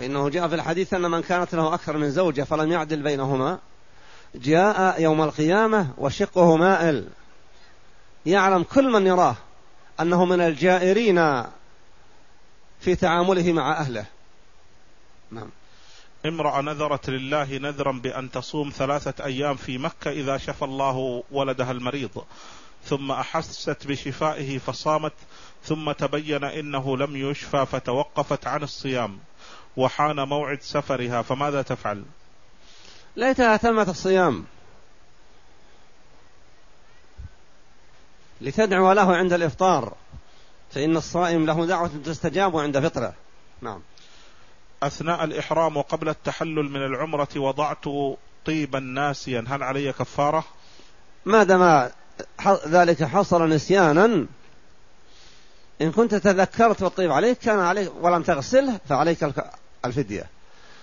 [0.00, 3.58] فإنه جاء في الحديث أن من كانت له أكثر من زوجة فلم يعدل بينهما
[4.34, 7.08] جاء يوم القيامة وشقه مائل.
[8.26, 9.36] يعلم كل من يراه
[10.00, 11.44] أنه من الجائرين
[12.80, 14.04] في تعامله مع أهله.
[15.30, 15.48] نعم.
[16.26, 22.24] امرأة نذرت لله نذرا بأن تصوم ثلاثة أيام في مكة إذا شفى الله ولدها المريض
[22.84, 25.14] ثم أحست بشفائه فصامت
[25.64, 29.18] ثم تبين إنه لم يشفى فتوقفت عن الصيام.
[29.80, 32.04] وحان موعد سفرها فماذا تفعل؟
[33.16, 34.44] ليتها تمت الصيام.
[38.40, 39.94] لتدعو له عند الإفطار
[40.70, 43.14] فإن الصائم له دعوة تستجاب عند فطره.
[43.62, 43.80] نعم.
[44.82, 47.84] أثناء الإحرام وقبل التحلل من العمرة وضعت
[48.46, 50.44] طيبا ناسيا هل علي كفارة؟
[51.24, 51.90] ما دام
[52.66, 54.26] ذلك حصل نسيانا
[55.82, 59.32] إن كنت تذكرت والطيب عليك كان عليك ولم تغسله فعليك
[59.84, 60.26] الفدية.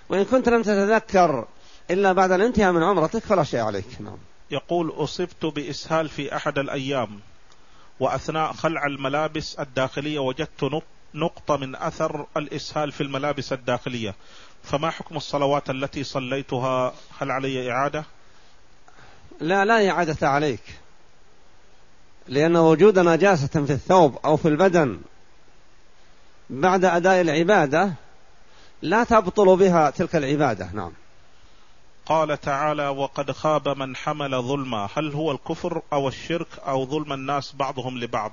[0.09, 1.47] وإن كنت لم تتذكر
[1.91, 3.85] إلا بعد الانتهاء من عمرتك فلا شيء عليك.
[3.99, 4.17] نعم.
[4.51, 7.19] يقول أصبت بإسهال في أحد الأيام
[7.99, 14.15] وأثناء خلع الملابس الداخلية وجدت نقطة من أثر الإسهال في الملابس الداخلية.
[14.63, 18.05] فما حكم الصلوات التي صليتها؟ هل علي إعادة؟
[19.39, 20.63] لا لا إعادة عليك.
[22.27, 24.99] لأن وجود نجاسة في الثوب أو في البدن
[26.49, 27.93] بعد أداء العبادة
[28.81, 30.69] لا تبطل بها تلك العبادة.
[30.73, 30.91] نعم.
[32.05, 34.89] قال تعالى وقد خاب من حمل ظلما.
[34.95, 38.31] هل هو الكفر أو الشرك أو ظلم الناس بعضهم لبعض؟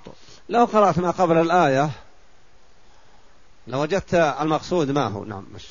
[0.48, 1.90] لو قرأت ما قبل الآية
[3.66, 5.24] لوجدت المقصود ما هو.
[5.24, 5.64] نعم مش.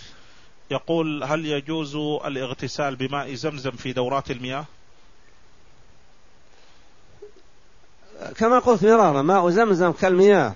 [0.72, 4.66] يقول هل يجوز الاغتسال بماء زمزم في دورات المياه؟
[8.38, 10.56] كما قلت مرارا ماء زمزم كالمياه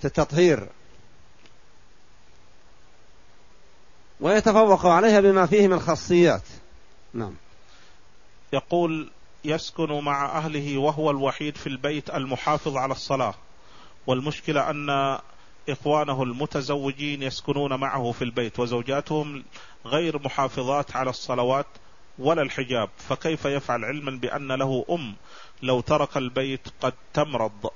[0.00, 0.68] في التطهير.
[4.22, 6.42] ويتفوق عليها بما فيه من خاصيات.
[7.14, 7.34] نعم.
[8.52, 9.10] يقول
[9.44, 13.34] يسكن مع أهله وهو الوحيد في البيت المحافظ على الصلاة.
[14.06, 15.18] والمشكلة أن
[15.68, 19.44] إخوانه المتزوجين يسكنون معه في البيت وزوجاتهم
[19.86, 21.66] غير محافظات على الصلوات
[22.18, 22.88] ولا الحجاب.
[22.96, 25.14] فكيف يفعل علما بأن له أم
[25.62, 27.70] لو ترك البيت قد تمرض؟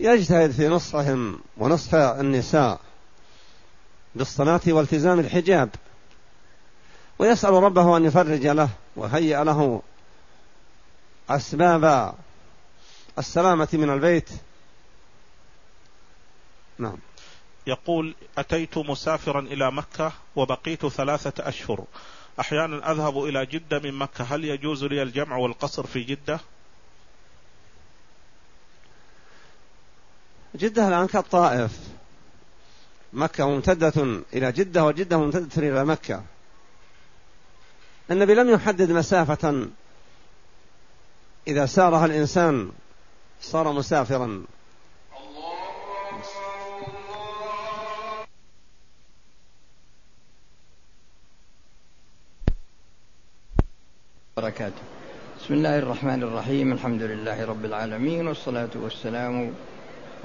[0.00, 2.80] يجتهد في نصحهم ونصح النساء
[4.14, 5.70] بالصلاة والتزام الحجاب
[7.18, 9.82] ويسأل ربه أن يفرج له وهيئ له
[11.30, 12.14] أسباب
[13.18, 14.28] السلامة من البيت.
[16.78, 16.96] نعم.
[17.66, 21.84] يقول أتيت مسافرا إلى مكة وبقيت ثلاثة أشهر.
[22.40, 24.24] أحيانا أذهب إلى جدة من مكة.
[24.24, 26.40] هل يجوز لي الجمع والقصر في جدة؟
[30.54, 31.78] جدة الآن كالطائف
[33.12, 36.22] مكة ممتدة إلى جدة وجدة ممتدة إلى مكة.
[38.10, 39.68] النبي لم يحدد مسافة.
[41.48, 42.72] إذا سارها الإنسان
[43.40, 44.44] صار مسافرا.
[54.36, 54.82] بركاته
[55.40, 56.72] بسم الله الرحمن الرحيم.
[56.72, 59.54] الحمد لله رب العالمين والصلاة والسلام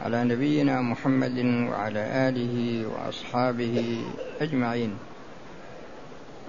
[0.04, 1.40] على نبينا محمد
[1.70, 4.04] وعلى آله وأصحابه
[4.42, 4.98] أجمعين.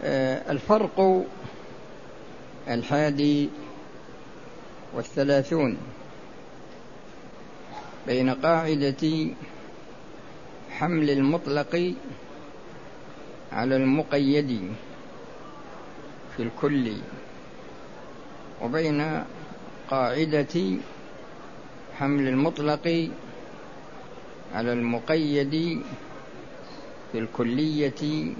[0.05, 1.25] آه، الفرق
[2.69, 3.49] الحادي
[4.95, 5.79] والثلاثون
[8.07, 9.27] بين قاعدة
[10.71, 11.95] حمل المطلق
[13.53, 14.73] على المقيد
[16.37, 16.93] في الكل
[18.63, 19.25] وبين
[19.91, 20.77] قاعدة
[21.99, 23.11] حمل المطلق
[24.55, 25.83] على المقيد
[27.13, 28.33] في الكلية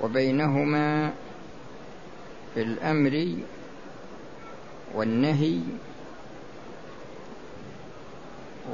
[0.00, 1.12] وبينهما
[2.54, 3.36] في الأمر
[4.94, 5.58] والنهي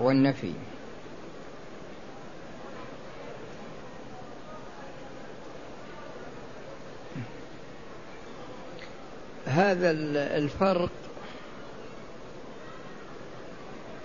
[0.00, 0.52] والنفي.
[9.46, 9.90] هذا
[10.36, 10.90] الفرق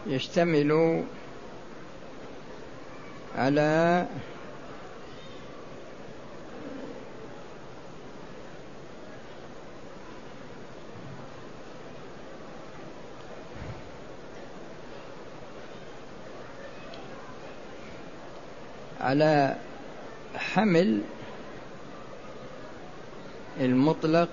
[0.07, 1.03] يشتمل
[3.37, 4.07] على
[19.01, 19.55] على
[20.35, 21.01] حمل
[23.59, 24.29] المطلق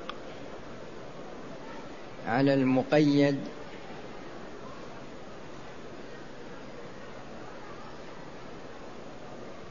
[2.27, 3.39] على المقيد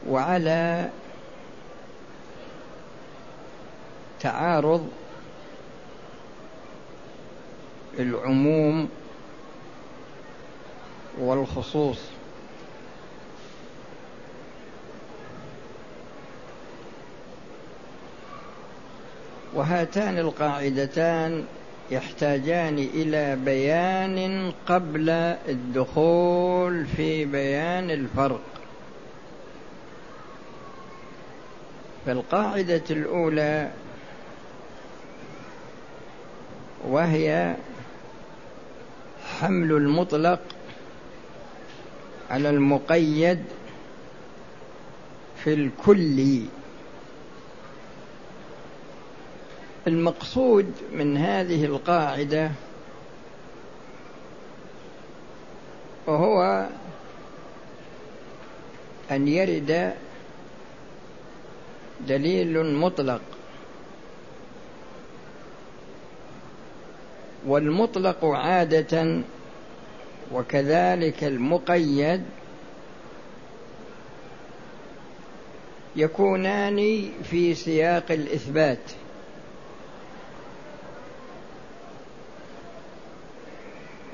[0.08, 0.88] وعلى
[4.20, 4.88] تعارض
[7.98, 8.88] العموم
[11.20, 11.98] والخصوص.
[19.54, 21.44] وهاتان القاعدتان
[21.90, 25.10] يحتاجان إلى بيان قبل
[25.48, 28.40] الدخول في بيان الفرق.
[32.08, 33.70] فالقاعدة الأولى
[36.84, 37.56] وهي
[39.40, 40.40] حمل المطلق
[42.30, 43.44] على المقيد
[45.44, 46.42] في الكل.
[49.86, 52.50] المقصود من هذه القاعدة
[56.06, 56.68] وهو
[59.10, 59.94] أن يرد
[62.06, 63.20] دليل مطلق.
[67.46, 69.22] والمطلق عادة
[70.32, 72.22] وكذلك المقيد
[75.96, 78.78] يكونان في سياق الإثبات.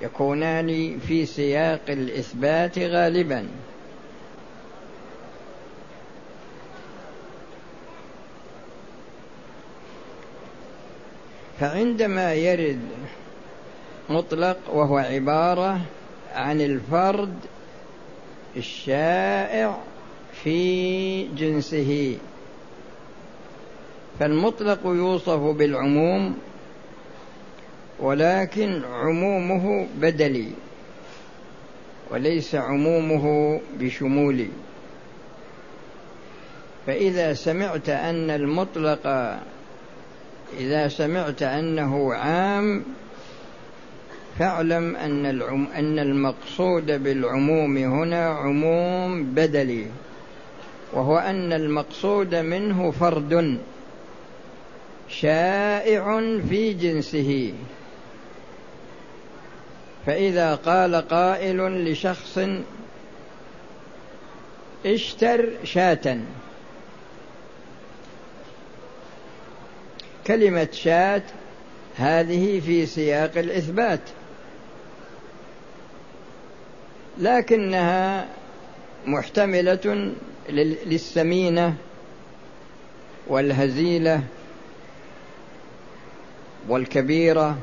[0.03, 3.49] يكونان في سياق الإثبات غالبا.
[11.65, 12.81] فعندما يرد
[14.11, 15.81] مطلق وهو عبارة
[16.35, 17.35] عن الفرد
[18.57, 19.79] الشائع
[20.43, 22.19] في جنسه
[24.21, 26.37] فالمطلق يوصف بالعموم
[28.01, 30.49] ولكن عمومه بدلي
[32.11, 34.49] وليس عمومه بشمولي.
[36.87, 39.07] فإذا سمعت أن المطلق
[40.59, 42.85] إذا سمعت أنه عام
[44.39, 49.87] فاعلم أن العم أن المقصود بالعموم هنا عموم بدلي
[50.93, 53.59] وهو أن المقصود منه فرد
[55.09, 57.53] شائع في جنسه.
[60.07, 62.39] فإذا قال قائل لشخص
[64.87, 66.19] اشتر شاة.
[70.27, 71.23] كلمة شاة
[71.97, 74.01] هذه في سياق الإثبات.
[77.19, 78.27] لكنها
[79.07, 80.13] محتملة
[80.87, 81.75] للسمينة
[83.27, 84.23] والهزيلة
[86.69, 87.59] والكبيرة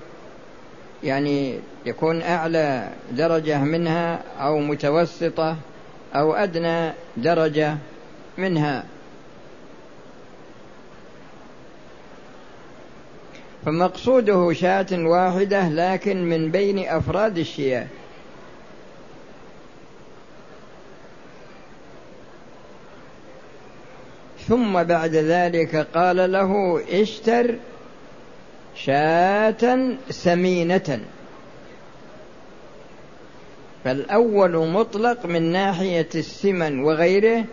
[1.04, 5.58] يعني يكون أعلى درجة منها أو متوسطة
[6.16, 7.78] أو أدنى درجة
[8.38, 8.86] منها.
[13.66, 17.88] فمقصوده شاة واحدة لكن من بين أفراد الشياه
[24.48, 27.56] ثم بعد ذلك قال له اشتر
[28.76, 31.00] شاة سمينة.
[33.84, 37.46] فالأول مطلق من ناحية السمن وغيره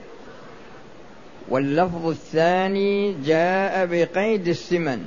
[1.49, 5.05] واللفظ الثاني جاء بقيد السمن.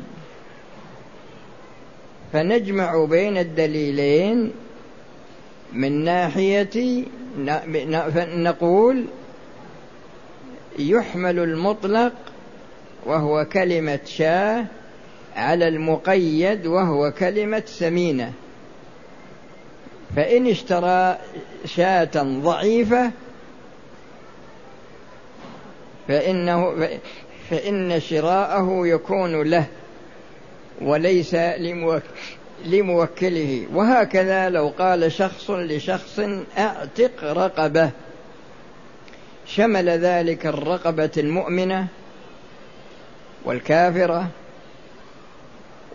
[2.34, 4.52] فنجمع بين الدليلين
[5.74, 7.04] من ناحية
[8.18, 9.06] نقول
[10.80, 12.14] يحمل المطلق
[13.06, 14.66] وهو كلمة شاة
[15.36, 18.34] على المقيد وهو كلمة سمينة.
[20.16, 21.18] فإن اشترى
[21.66, 23.12] شاة ضعيفة
[26.08, 26.90] فإنه
[27.50, 29.66] فإن شراءه يكون له.
[30.84, 31.36] وليس
[32.66, 33.68] لموكله.
[33.74, 36.20] وهكذا لو قال شخص لشخص
[36.58, 37.90] اعتق رقبة.
[39.46, 41.88] شمل ذلك الرقبة المؤمنة
[43.46, 44.28] والكافرة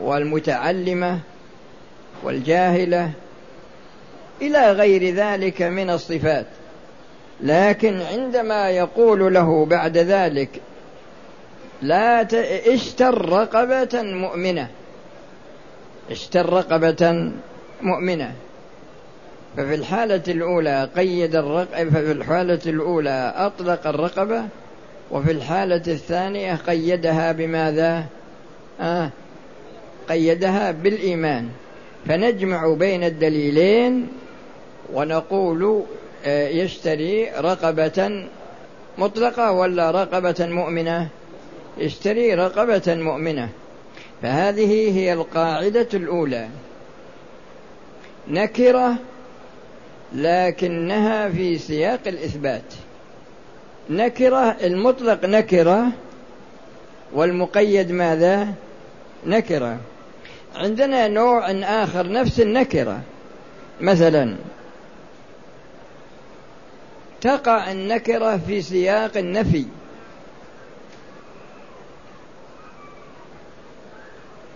[0.01, 1.21] والمتعلمة
[2.23, 3.11] والجاهلة
[4.43, 6.47] إلى غير ذلك من الصفات.
[7.41, 10.61] لكن عندما يقول له بعد ذلك
[11.83, 12.35] لا ت...
[12.35, 14.69] اشتر رقبة مؤمنة.
[16.11, 17.33] اشتر رقبة
[17.83, 18.33] مؤمنة.
[19.57, 24.45] ففي الحالة الأولى قيد الرقبة ففي الحالة الأولى أطلق الرقبة
[25.11, 28.05] وفي الحالة الثانية قيدها بماذا؟
[28.81, 29.11] آه
[30.09, 31.49] قيدها بالإيمان.
[32.09, 34.09] فنجمع بين الدليلين
[34.93, 35.83] ونقول
[36.25, 38.27] آه، يشتري رقبة
[38.99, 41.09] مطلقة ولا رقبة مؤمنة؟
[41.79, 43.49] اشتري رقبة مؤمنة.
[44.23, 46.49] فهذه هي القاعدة الأولى.
[48.29, 48.95] نكرة
[50.15, 52.75] لكنها في سياق الإثبات.
[53.91, 55.87] نكرة المطلق نكرة
[57.13, 58.49] والمقيد ماذا؟
[59.27, 59.79] نكرة.
[60.57, 63.01] عندنا نوع آخر نفس النكرة.
[63.81, 64.37] مثلا
[67.21, 69.65] تقع النكرة في سياق النفي.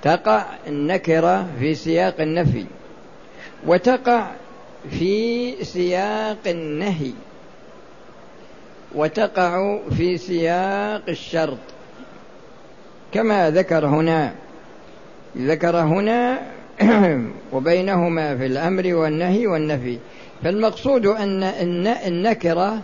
[0.02, 2.64] تقع النكرة في سياق النفي
[3.66, 4.26] وتقع
[4.90, 7.12] في سياق النهي
[8.95, 11.59] وتقع في سياق الشرط.
[13.12, 14.35] كما ذكر هنا
[15.37, 16.40] ذكر هنا
[17.52, 19.99] وبينهما في الأمر والنهي والنفي.
[20.45, 21.42] فالمقصود أن
[21.87, 22.83] النكرة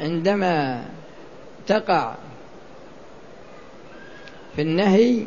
[0.00, 0.84] عندما
[1.66, 2.14] تقع
[4.56, 5.24] في النهي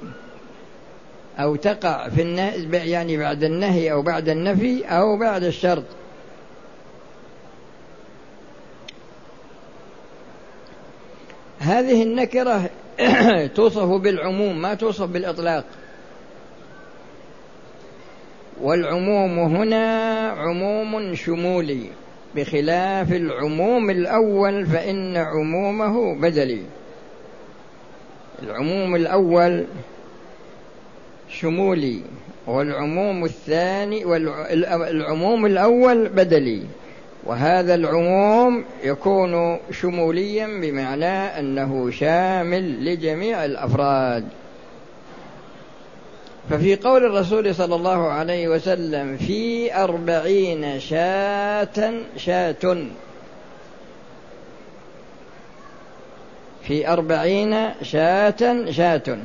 [1.43, 5.83] أو تقع في النهي يعني بعد النهي أو بعد النفي أو بعد الشرط.
[11.59, 12.69] هذه النكرة
[13.55, 15.65] توصف بالعموم ما توصف بالإطلاق.
[18.61, 21.89] والعموم هنا عموم شمولي.
[22.35, 26.63] بخلاف العموم الأول فإن عمومه بدلي.
[28.43, 29.65] العموم الأول
[31.39, 32.01] شمولي
[32.47, 36.61] والعموم الثاني والعموم الأول بدلي.
[37.23, 44.27] وهذا العموم يكون شموليا بمعنى أنه شامل لجميع الأفراد.
[46.49, 52.77] ففي قول الرسول صلى الله عليه وسلم في أربعين شاة شاة.
[56.63, 59.17] في أربعين شاة شاة.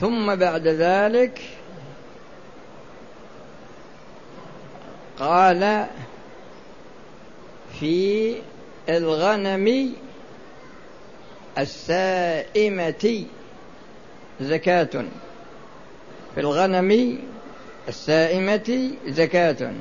[0.00, 1.40] ثم بعد ذلك
[5.18, 5.86] قال
[7.80, 8.36] في
[8.88, 9.92] الغنم
[11.58, 13.24] السائمة
[14.40, 15.04] زكاة.
[16.34, 17.18] في الغنم
[17.88, 19.72] السائمة زكاة.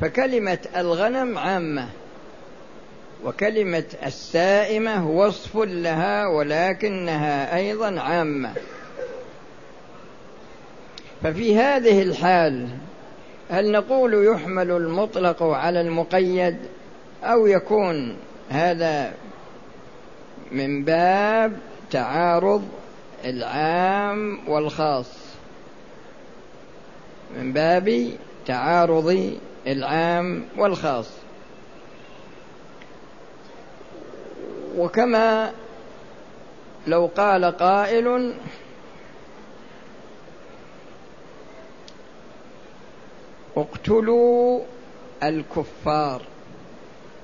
[0.00, 1.88] فكلمة الغنم عامة.
[3.24, 8.52] وكلمة السائمة وصف لها ولكنها أيضا عامة.
[11.22, 12.68] ففي هذه الحال
[13.50, 16.56] هل نقول يحمل المطلق على المقيد
[17.24, 18.16] أو يكون
[18.50, 19.12] هذا
[20.52, 21.58] من باب
[21.90, 22.68] تعارض
[23.24, 25.10] العام والخاص؟
[27.36, 28.10] من باب
[28.46, 29.36] تعارض
[29.66, 31.21] العام والخاص.
[34.76, 35.52] وكما
[36.86, 38.34] لو قال قائل
[43.56, 44.60] اقتلوا
[45.22, 46.22] الكفار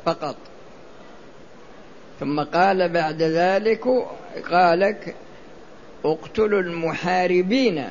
[0.04, 0.36] فقط.
[2.20, 3.84] ثم قال بعد ذلك
[4.50, 5.14] قالك
[6.04, 7.84] اقتلوا المحاربين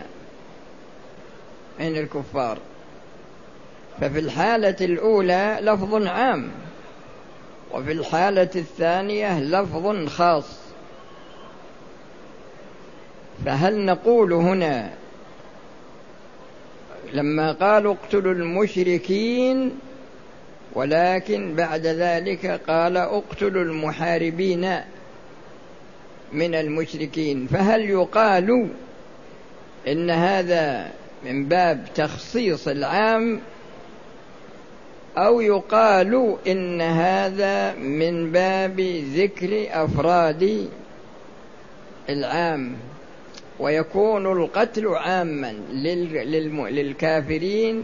[1.79, 2.57] من الكفار.
[4.01, 6.51] ففي الحالة الأولى لفظ عام.
[7.73, 10.59] وفي الحالة الثانية لفظ خاص.
[13.45, 14.93] فهل نقول هنا
[17.13, 19.79] لما قالوا اقتلوا المشركين
[20.73, 24.81] ولكن بعد ذلك قال اقتلوا المحاربين
[26.33, 28.69] من المشركين فهل يقال
[29.87, 30.91] إن هذا
[31.25, 33.41] من باب تخصيص العام
[35.17, 38.79] أو يقال إن هذا من باب
[39.15, 40.69] ذكر أفراد
[42.09, 42.75] العام
[43.59, 45.53] ويكون القتل عاما
[46.69, 47.83] للكافرين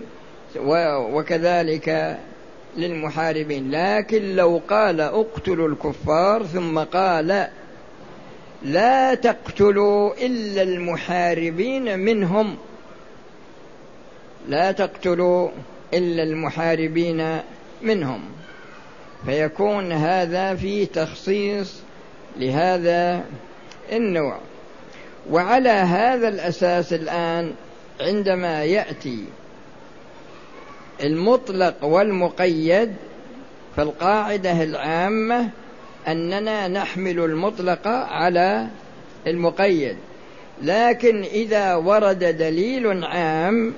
[1.14, 2.20] وكذلك
[2.78, 3.72] للمحاربين.
[3.72, 7.48] لكن لو قال اقتلوا الكفار ثم قال
[8.64, 12.58] لا تقتلوا إلا المحاربين منهم
[14.48, 15.50] لا تقتلوا
[15.94, 17.40] إلا المحاربين
[17.82, 18.22] منهم.
[19.26, 21.82] فيكون هذا في تخصيص
[22.38, 23.24] لهذا
[23.92, 24.38] النوع.
[25.30, 27.54] وعلى هذا الأساس الآن
[28.02, 29.26] عندما يأتي
[31.04, 32.94] المطلق والمقيد
[33.76, 35.50] فالقاعدة العامة
[36.08, 38.68] أننا نحمل المطلق على
[39.28, 39.98] المقيد.
[40.62, 43.74] لكن إذا ورد دليل عام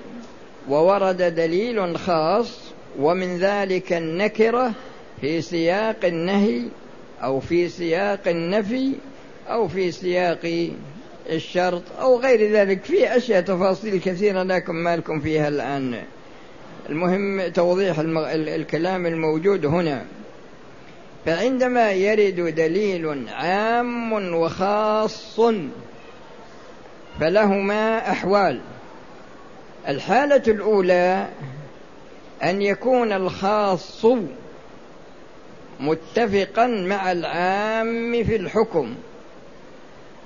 [0.70, 2.60] وورد دليل خاص
[3.00, 4.72] ومن ذلك النكرة
[5.22, 6.62] في سياق النهي
[7.24, 8.92] أو في سياق النفي
[9.50, 10.70] أو في سياق
[11.30, 12.84] الشرط أو غير ذلك.
[12.84, 16.02] في أشياء تفاصيل كثيرة لكن ما لكم فيها الآن.
[16.90, 20.06] المهم توضيح الكلام الموجود هنا.
[21.26, 25.40] فعندما يرد دليل عام وخاص
[27.20, 28.62] فلهما أحوال.
[29.88, 31.28] الحالة الأولى
[32.44, 34.06] أن يكون الخاص
[35.80, 38.96] متفقا مع العام في الحكم.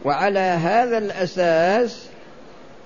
[0.06, 2.10] وعلى هذا الأساس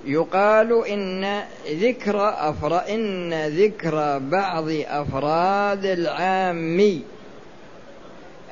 [0.05, 7.01] يقال إن ذكر أفر إن ذكر بعض أفراد العام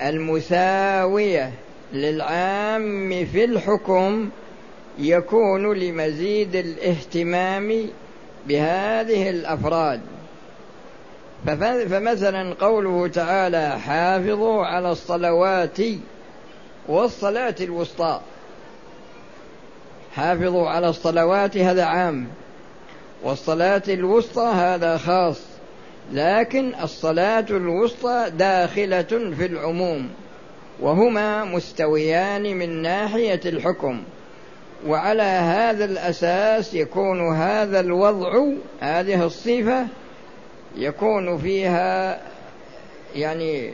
[0.01, 1.51] المساوية
[1.93, 4.29] للعام في الحكم
[4.99, 7.87] يكون لمزيد الاهتمام
[8.48, 10.01] بهذه الأفراد.
[11.89, 15.77] فمثلا قوله تعالى حافظوا على الصلوات
[16.88, 18.19] والصلاة الوسطى.
[20.15, 22.27] حافظوا على الصلوات هذا عام
[23.24, 25.41] والصلاة الوسطى هذا خاص
[26.12, 30.10] لكن الصلاة الوسطى داخلة في العموم
[30.79, 34.03] وهما مستويان من ناحية الحكم.
[34.88, 38.43] وعلى هذا الأساس يكون هذا الوضع
[38.79, 39.88] هذه الصفة
[40.75, 42.21] يكون فيها
[43.15, 43.73] يعني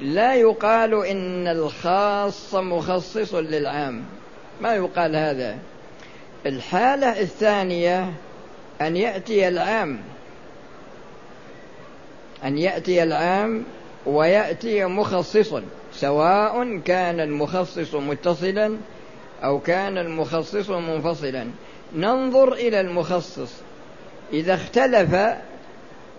[0.00, 4.04] لا يقال إن الخاص مخصص للعام
[4.60, 5.58] ما يقال هذا.
[6.46, 8.12] الحالة الثانية
[8.80, 10.00] أن يأتي العام
[12.44, 13.64] أن يأتي العام
[14.06, 15.62] ويأتي مخصصا.
[16.00, 18.76] سواء كان المخصص متصلا
[19.44, 21.46] أو كان المخصص منفصلا.
[21.94, 23.52] ننظر إلى المخصص.
[24.32, 25.14] إذا اختلف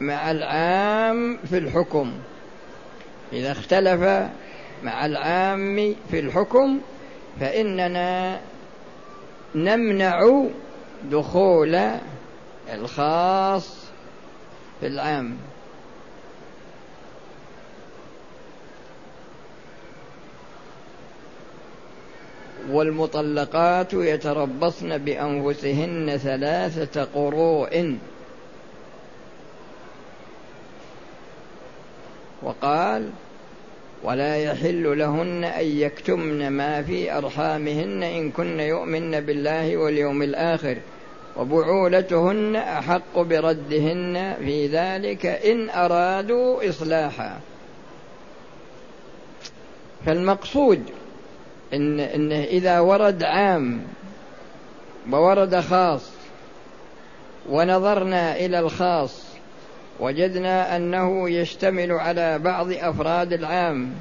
[0.01, 2.13] مع العام في الحكم.
[3.33, 4.29] إذا اختلف
[4.83, 6.79] مع العام في الحكم
[7.39, 8.39] فإننا
[9.55, 10.43] نمنع
[11.11, 11.79] دخول
[12.73, 13.77] الخاص
[14.79, 15.37] في العام.
[22.69, 27.97] والمطلقات يتربصن بأنفسهن ثلاثة قروء.
[32.43, 33.09] وقال
[34.03, 40.77] ولا يحل لهن أن يكتمن ما في أرحامهن إن كن يؤمن بالله واليوم الآخر
[41.37, 47.39] وبعولتهن أحق بردهن في ذلك إن أرادوا إصلاحا.
[50.05, 50.83] فالمقصود
[51.73, 53.81] إن إنه إذا ورد عام
[55.11, 56.11] وورد خاص
[57.49, 59.25] ونظرنا إلى الخاص
[59.99, 63.93] وجدنا أنه يشتمل على بعض أفراد العام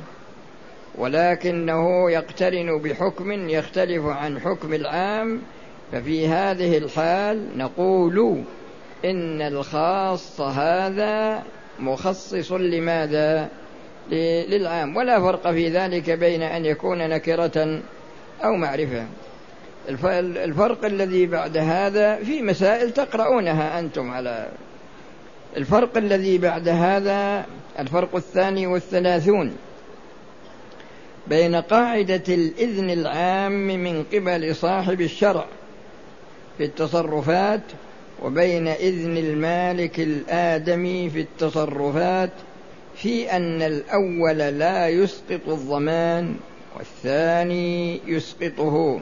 [0.98, 5.42] ولكنه يقترن بحكم يختلف عن حكم العام
[5.92, 8.42] ففي هذه الحال نقول
[9.04, 11.42] إن الخاص هذا
[11.78, 13.48] مخصص لماذا؟
[14.48, 14.96] للعام.
[14.96, 17.80] ولا فرق في ذلك بين أن يكون نكرة
[18.44, 19.06] أو معرفة.
[20.44, 24.48] الفرق الذي بعد هذا في مسائل تقرؤونها أنتم على
[25.56, 27.46] الفرق الذي بعد هذا
[27.78, 29.56] الفرق الثاني والثلاثون.
[31.26, 35.46] بين قاعدة الإذن العام من قبل صاحب الشرع
[36.58, 37.60] في التصرفات
[38.22, 42.30] وبين إذن المالك الآدمي في التصرفات
[43.02, 46.36] في أن الأول لا يسقط الضمان
[46.76, 49.00] والثاني يسقطه.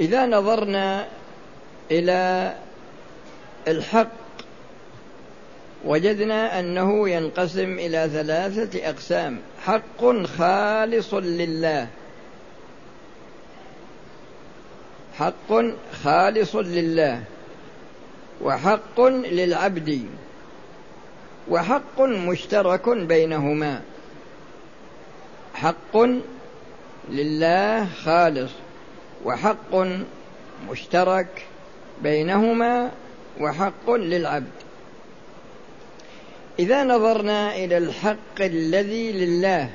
[0.00, 1.08] إذا نظرنا
[1.90, 2.54] إلى
[3.68, 4.12] الحق
[5.84, 9.38] وجدنا أنه ينقسم إلى ثلاثة أقسام.
[9.64, 11.88] حق خالص لله.
[15.18, 15.52] حق
[16.04, 17.22] خالص لله.
[18.42, 20.06] وحق للعبد.
[21.48, 23.82] وحق مشترك بينهما.
[25.54, 25.96] حق
[27.10, 28.52] لله خالص
[29.24, 29.74] وحق
[30.70, 31.46] مشترك
[32.02, 32.90] بينهما
[33.40, 34.56] وحق للعبد.
[36.58, 39.70] إذا نظرنا إلى الحق الذي لله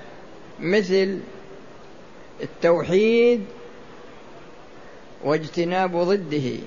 [0.60, 1.20] مثل
[2.44, 3.46] التوحيد
[5.24, 6.58] واجتناب ضده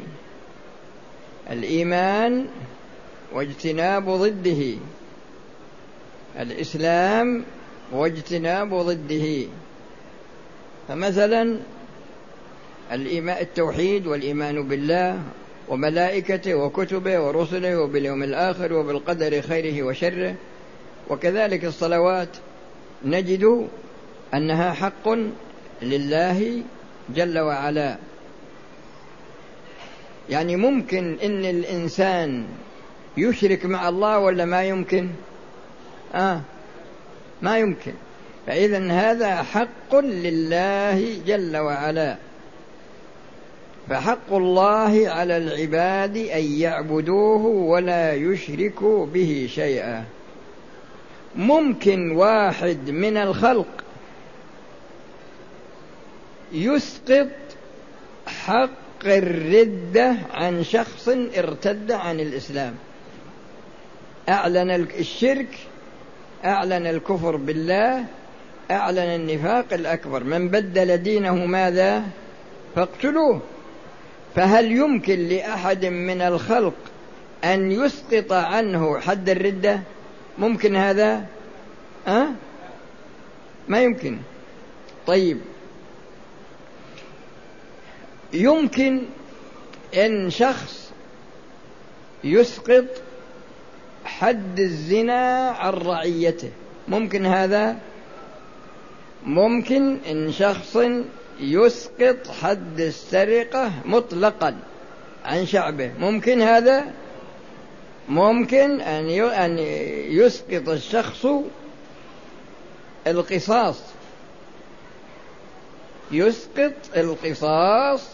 [1.51, 2.47] الإيمان
[3.35, 4.75] واجتناب ضده.
[6.41, 7.45] الإسلام
[7.93, 9.47] واجتناب ضده.
[10.89, 11.59] فمثلا
[13.41, 15.23] التوحيد والإيمان بالله
[15.69, 20.35] وملائكته وكتبه ورسله وباليوم الآخر وبالقدر خيره وشره.
[21.11, 22.37] وكذلك الصلوات.
[23.05, 23.69] نجد
[24.35, 25.09] أنها حق
[25.83, 26.63] لله
[27.15, 27.97] جل وعلا.
[30.31, 32.47] يعني ممكن إن الإنسان
[33.17, 35.11] يشرك مع الله ولا ما يمكن؟
[36.15, 36.41] آه.
[37.43, 37.93] ما يمكن.
[38.47, 42.17] فاذا هذا حق لله جل وعلا.
[43.89, 50.05] فحق الله على العباد أن يعبدوه ولا يشركوا به شيئا.
[51.37, 53.85] ممكن واحد من الخلق
[56.53, 57.29] يسقط
[58.27, 62.75] حق الردة عن شخص ارتد عن الإسلام.
[64.29, 65.59] أعلن الشرك
[66.45, 68.05] أعلن الكفر بالله
[68.71, 70.25] أعلن النفاق الأكبر.
[70.25, 72.03] من بدل دينه ماذا؟
[72.77, 73.41] فاقتلوه.
[74.35, 76.75] فهل يمكن لأحد من الخلق
[77.45, 79.81] أن يسقط عنه حد الردة؟
[80.39, 81.27] ممكن هذا؟
[82.09, 82.27] أه؟
[83.69, 84.19] ما يمكن.
[85.07, 85.41] طيب.
[88.33, 89.03] يمكن
[89.95, 90.93] إن شخص
[92.25, 92.85] يسقط
[94.05, 96.51] حد الزنا عن رعيته.
[96.89, 97.77] ممكن هذا؟
[99.25, 100.79] ممكن إن شخص
[101.41, 104.57] يسقط حد السرقة مطلقا
[105.25, 105.93] عن شعبه.
[105.99, 106.85] ممكن هذا؟
[108.09, 109.59] ممكن أن
[110.09, 111.27] يسقط الشخص
[113.07, 113.81] القصاص.
[116.11, 118.09] يسقط القصاص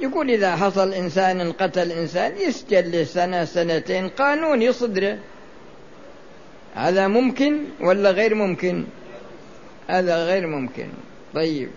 [0.00, 5.18] يقول إذا حصل إنسان قتل إنسان يسجل سنة سنتين قانون يصدره
[6.74, 8.84] هذا ممكن ولا غير ممكن؟
[9.88, 10.88] هذا غير ممكن.
[11.34, 11.68] طيب.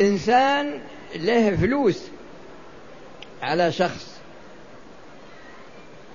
[0.00, 0.80] إنسان
[1.16, 2.02] له فلوس
[3.42, 4.18] على شخص.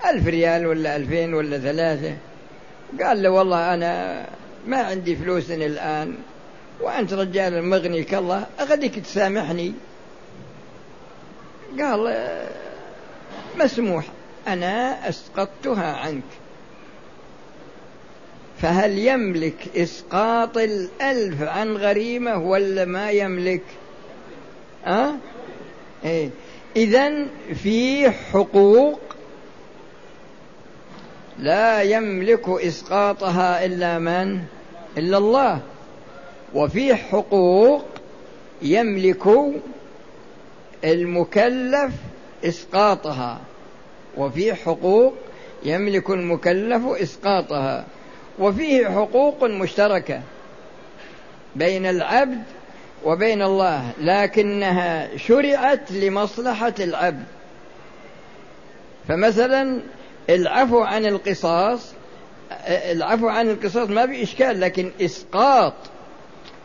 [0.06, 2.18] ألف ريال ولا ألفين ولا ثلاثة.
[3.04, 4.26] قال له والله أنا
[4.68, 6.16] ما عندي فلوس الآن
[6.82, 9.74] وأنت رجال مغني كالله أغديك تسامحني.
[11.82, 12.16] قال
[13.60, 14.06] مسموح
[14.48, 16.24] أنا أسقطتها عنك
[18.62, 23.62] فهل يملك إسقاط الألف عن غريمة ولا ما يملك
[24.86, 25.14] أه؟
[26.06, 26.30] إيه؟
[26.76, 29.00] إذا في حقوق
[31.40, 34.40] لا يملك إسقاطها إلا من
[34.98, 35.62] إلا الله
[36.54, 37.86] وفي حقوق
[38.62, 39.28] يملك
[40.84, 41.94] المكلف
[42.46, 43.42] إسقاطها
[44.18, 45.14] وفي حقوق
[45.64, 47.86] يملك المكلف إسقاطها
[48.40, 50.22] وفيه حقوق مشتركة
[51.56, 52.44] بين العبد
[53.06, 57.24] وبين الله لكنها شرعت لمصلحة العبد.
[59.08, 59.82] فمثلا
[60.30, 61.94] العفو عن القصاص
[62.68, 65.74] العفو عن القصاص ما في اشكال لكن إسقاط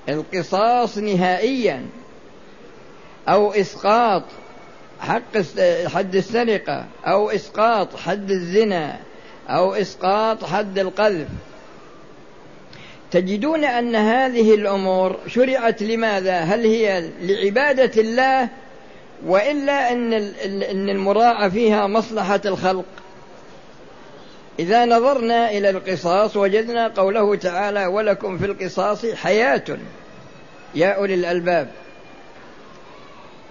[0.08, 1.86] القصاص نهائيا.
[3.28, 4.22] أو إسقاط
[5.00, 5.38] حق
[5.86, 8.96] حد السرقة أو إسقاط حد الزنا
[9.48, 11.28] أو إسقاط حد القذف
[13.10, 18.48] تجدون أن هذه الأمور شرعت لماذا؟ هل هي لعبادة الله
[19.26, 22.84] وإلا أن أن المراعى فيها مصلحة الخلق؟
[24.58, 29.64] إذا نظرنا إلى القصاص وجدنا قوله تعالى: ولكم في القصاص حياة
[30.74, 31.68] يا أولي الألباب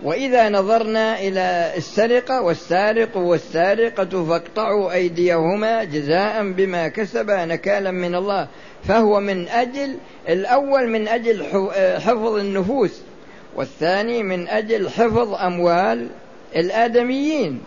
[0.04, 8.48] وإذا نظرنا إلى السرقة والسارق والسارقة فاقطعوا أيديهما جزاء بما كسبا نكالا من الله
[8.88, 9.96] فهو من أجل
[10.30, 11.44] الأول من أجل
[12.00, 13.02] حفظ النفوس
[13.56, 16.08] والثاني من أجل حفظ أموال
[16.56, 17.62] الآدميين.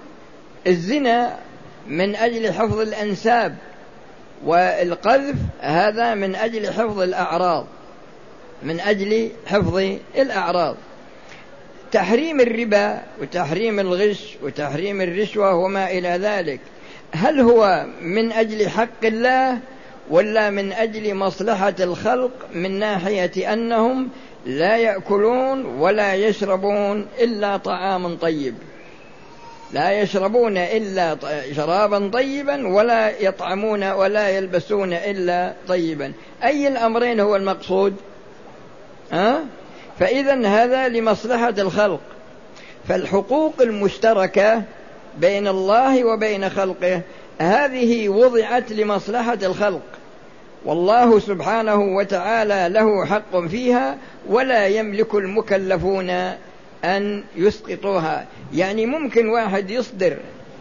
[0.67, 1.37] الزنا
[1.87, 3.57] من أجل حفظ الأنساب
[4.45, 7.67] والقذف هذا من أجل حفظ الأعراض
[8.63, 9.77] من أجل حفظ
[10.17, 10.77] الأعراض.
[11.93, 16.61] تحريم الربا وتحريم الغش وتحريم الرشوة وما إلى ذلك.
[17.13, 19.59] هل هو من أجل حق الله
[20.11, 24.09] ولا من أجل مصلحة الخلق من ناحية أنهم
[24.47, 28.55] لا يأكلون ولا يشربون إلا طعام طيب؟
[29.73, 31.17] لا يشربون إلا
[31.57, 36.13] شرابا طيبا ولا يطعمون ولا يلبسون إلا طيبا.
[36.45, 37.97] أي الأمرين هو المقصود؟
[39.13, 39.41] ها؟ أه؟
[40.01, 42.01] فإذا هذا لمصلحة الخلق.
[42.89, 44.63] فالحقوق المشتركة
[45.19, 47.01] بين الله وبين خلقه
[47.41, 49.83] هذه وضعت لمصلحة الخلق.
[50.65, 53.97] والله سبحانه وتعالى له حق فيها
[54.29, 56.11] ولا يملك المكلفون
[56.85, 58.27] أن يسقطوها.
[58.55, 60.17] يعني ممكن واحد يصدر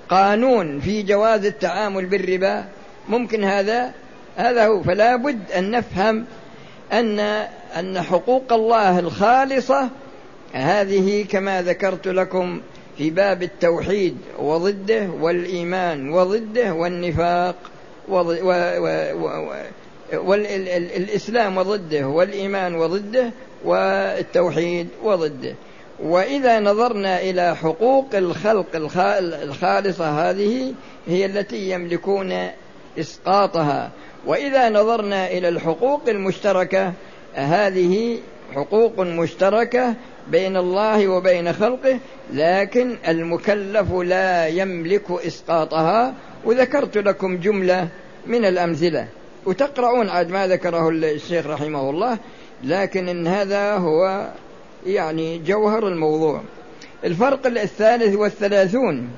[0.09, 2.65] قانون في جواز التعامل بالربا
[3.09, 3.91] ممكن هذا
[4.37, 4.83] هذا هو.
[4.83, 6.25] فلا بد أن نفهم
[6.93, 7.19] أن
[7.79, 9.89] أن حقوق الله الخالصة
[10.53, 12.61] هذه كما ذكرت لكم
[12.97, 17.55] في باب التوحيد وضده والإيمان وضده والنفاق
[20.13, 23.31] والإسلام وضده والإيمان وضده
[23.65, 25.55] والتوحيد وضده.
[26.03, 28.75] وإذا نظرنا إلى حقوق الخلق
[29.43, 30.73] الخالصة هذه
[31.07, 32.47] هي التي يملكون
[32.99, 33.91] إسقاطها.
[34.25, 36.93] وإذا نظرنا إلى الحقوق المشتركة
[37.33, 38.17] هذه
[38.55, 39.95] حقوق مشتركة
[40.27, 41.99] بين الله وبين خلقه
[42.33, 46.13] لكن المكلف لا يملك إسقاطها.
[46.45, 47.87] وذكرت لكم جملة
[48.27, 49.07] من الأمثلة.
[49.45, 52.17] وتقرؤون عاد ما ذكره الشيخ رحمه الله
[52.63, 54.27] لكن إن هذا هو
[54.85, 56.41] يعني جوهر الموضوع.
[57.03, 59.09] الفرق الثالث والثلاثون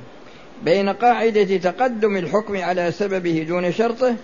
[0.64, 4.16] بين قاعدة تقدم الحكم على سببه دون شرطه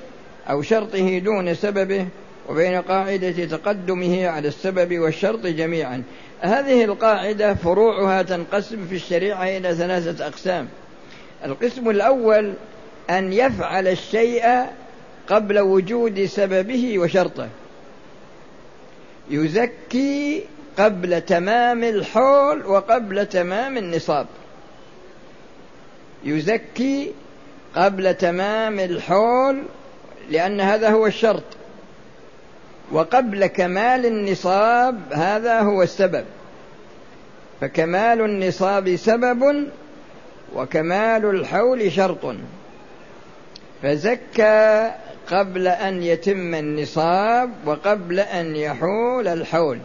[0.49, 2.07] أو شرطه دون سببه
[2.49, 6.03] وبين قاعدة تقدمه على السبب والشرط جميعا.
[6.41, 10.67] هذه القاعدة فروعها تنقسم في الشريعة إلى ثلاثة أقسام.
[11.45, 12.53] القسم الأول
[13.09, 14.65] أن يفعل الشيء
[15.27, 17.49] قبل وجود سببه وشرطه.
[19.29, 20.43] يزكي
[20.77, 24.27] قبل تمام الحول وقبل تمام النصاب.
[26.23, 27.11] يزكي
[27.75, 29.63] قبل تمام الحول
[30.29, 31.43] لأن هذا هو الشرط.
[32.91, 36.25] وقبل كمال النصاب هذا هو السبب.
[37.61, 39.67] فكمال النصاب سبب
[40.55, 42.35] وكمال الحول شرط.
[43.83, 44.91] فزكى
[45.31, 49.79] قبل أن يتم النصاب وقبل أن يحول الحول.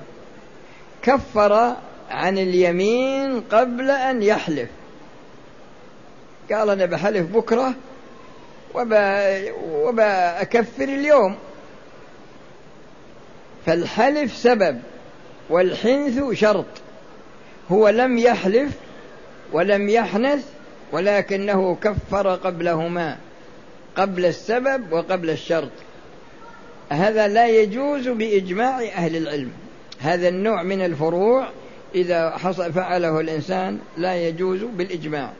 [1.02, 1.76] كفر
[2.11, 4.68] عن اليمين قبل أن يحلف.
[6.52, 7.74] قال أنا بحلف بكرة
[8.74, 11.37] وبأكفر اليوم.
[13.66, 14.80] فالحلف سبب
[15.50, 16.66] والحنث شرط.
[17.70, 18.72] هو لم يحلف
[19.52, 20.44] ولم يحنث
[20.92, 23.18] ولكنه كفر قبلهما
[23.96, 25.70] قبل السبب وقبل الشرط.
[26.90, 29.52] هذا لا يجوز بإجماع أهل العلم.
[30.00, 31.48] هذا النوع من الفروع
[31.94, 35.32] إذا حصل فعله الإنسان لا يجوز بالإجماع.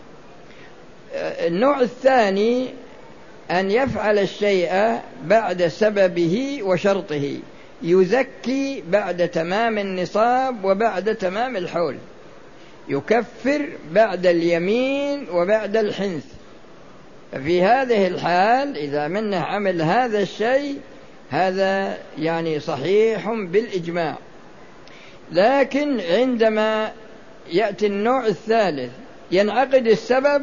[1.15, 2.75] النوع الثاني
[3.51, 7.39] أن يفعل الشيء بعد سببه وشرطه
[7.83, 11.97] يزكي بعد تمام النصاب وبعد تمام الحول
[12.89, 16.25] يكفر بعد اليمين وبعد الحنث.
[17.45, 20.79] في هذه الحال إذا منه عمل هذا الشيء
[21.31, 24.17] هذا يعني صحيح بالإجماع.
[25.33, 26.93] لكن عندما
[27.53, 28.91] يأتي النوع الثالث
[29.31, 30.43] ينعقد السبب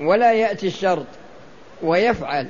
[0.00, 1.06] ولا يأتي الشرط.
[1.82, 2.46] ويفعل.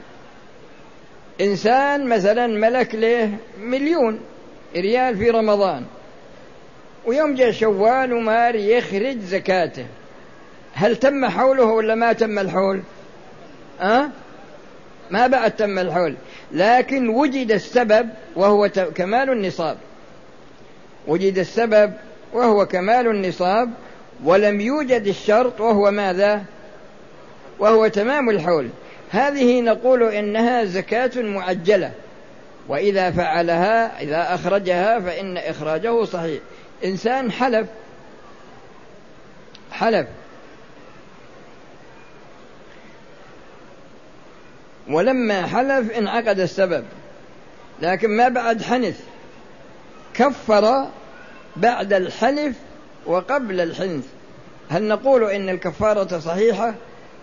[1.40, 4.20] إنسان مثلا ملك له مليون
[4.76, 5.84] ريال في رمضان
[7.06, 9.86] ويوم جاء شوال ومار يخرج زكاته.
[10.74, 12.82] هل تم حوله ولا ما تم الحول؟
[13.80, 14.08] أه؟
[15.10, 16.14] ما بعد تم الحول.
[16.52, 19.76] لكن وجد السبب وهو كمال النصاب.
[21.06, 21.92] وجد السبب
[22.32, 23.70] وهو كمال النصاب
[24.24, 26.44] ولم يوجد الشرط وهو ماذا؟
[27.58, 28.68] وهو تمام الحول.
[29.10, 31.92] هذه نقول إنها زكاة معجلة
[32.68, 36.40] وإذا فعلها إذا أخرجها فإن إخراجه صحيح.
[36.84, 37.66] إنسان حلف
[39.72, 40.06] حلف.
[44.90, 46.84] ولما حلف انعقد السبب.
[47.82, 49.00] لكن ما بعد حنث.
[50.14, 50.88] كفر
[51.56, 52.56] بعد الحلف
[53.06, 54.04] وقبل الحنث.
[54.70, 56.74] هل نقول إن الكفارة صحيحة؟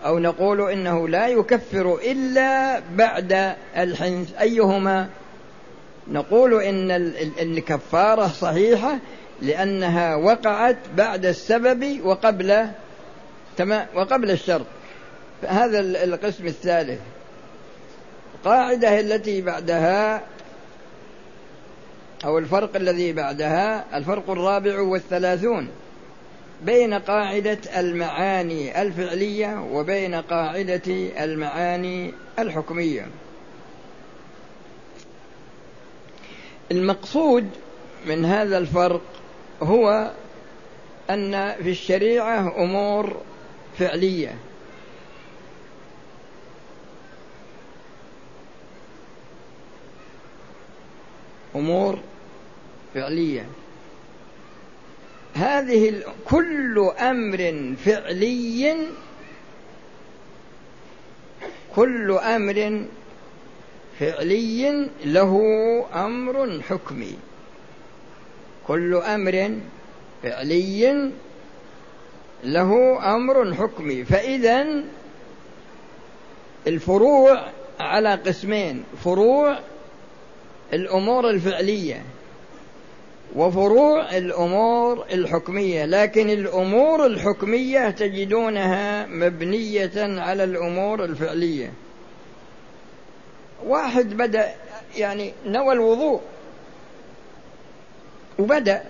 [0.06, 4.40] أو نقول إنه لا يكفر إلا بعد الحنث.
[4.40, 5.08] أيهما؟
[6.08, 6.90] نقول إن
[7.40, 8.98] الكفارة صحيحة
[9.42, 12.66] لأنها وقعت بعد السبب وقبل
[13.56, 14.66] تمام وقبل الشرط.
[15.46, 17.00] هذا القسم الثالث.
[18.34, 20.22] القاعدة التي بعدها
[22.24, 25.68] أو الفرق الذي بعدها الفرق الرابع والثلاثون.
[26.62, 30.82] بين قاعدة المعاني الفعلية وبين قاعدة
[31.24, 33.06] المعاني الحكمية.
[36.70, 37.50] المقصود
[38.06, 39.02] من هذا الفرق
[39.62, 40.10] هو
[41.10, 43.16] أن في الشريعة أمور
[43.78, 44.34] فعلية.
[51.56, 51.98] أمور
[52.94, 53.46] فعلية.
[55.36, 58.76] هذه كل أمر فعلي
[61.74, 62.86] كل أمر
[64.00, 65.34] فعلي له
[65.94, 67.18] أمر حكمي.
[68.66, 69.58] كل أمر
[70.22, 71.10] فعلي
[72.44, 74.04] له أمر حكمي.
[74.04, 74.66] فإذا
[76.66, 77.48] الفروع
[77.80, 79.58] على قسمين فروع
[80.72, 82.02] الأمور الفعلية
[83.34, 91.72] وفروع الأمور الحكمية لكن الأمور الحكمية تجدونها مبنية على الأمور الفعلية.
[93.66, 94.54] واحد بدأ
[94.96, 96.20] يعني نوى الوضوء
[98.38, 98.82] وبدأ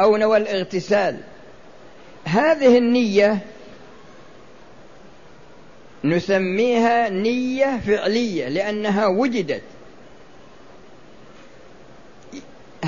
[0.00, 1.20] أو نوى الاغتسال.
[2.24, 3.38] هذه النية
[6.04, 9.62] نسميها نية فعلية لأنها وجدت.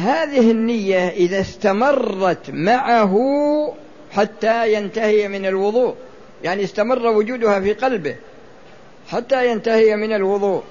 [0.03, 3.15] هذه النية إذا استمرت معه
[4.13, 5.95] حتى ينتهي من الوضوء.
[6.45, 8.17] يعني استمر وجودها في قلبه
[9.09, 10.63] حتى ينتهي من الوضوء.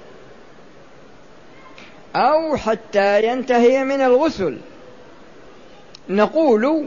[2.15, 4.57] أو حتى ينتهي من الغسل.
[6.09, 6.85] نقول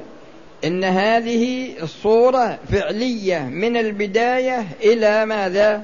[0.65, 5.83] إن هذه الصورة فعلية من البداية إلى ماذا؟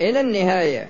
[0.00, 0.88] إلى النهاية.